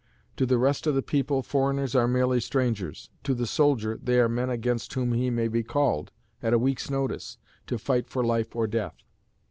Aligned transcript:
To 0.37 0.47
the 0.47 0.57
rest 0.57 0.87
of 0.87 0.95
the 0.95 1.03
people 1.03 1.43
foreigners 1.43 1.93
are 1.93 2.07
merely 2.07 2.39
strangers; 2.39 3.11
to 3.23 3.35
the 3.35 3.45
soldier, 3.45 3.99
they 4.01 4.19
are 4.19 4.27
men 4.27 4.49
against 4.49 4.91
whom 4.95 5.13
he 5.13 5.29
may 5.29 5.47
be 5.47 5.61
called, 5.61 6.11
at 6.41 6.53
a 6.53 6.57
week's 6.57 6.89
notice, 6.89 7.37
to 7.67 7.77
fight 7.77 8.09
for 8.09 8.23
life 8.25 8.55
or 8.55 8.65
death. 8.65 8.95